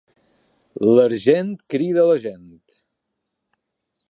[0.95, 2.51] L'argent crida la gent.